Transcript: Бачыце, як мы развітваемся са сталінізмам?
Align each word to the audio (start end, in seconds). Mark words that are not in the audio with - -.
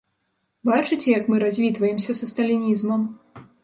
Бачыце, 0.69 1.05
як 1.19 1.23
мы 1.33 1.43
развітваемся 1.45 2.19
са 2.23 2.35
сталінізмам? 2.35 3.11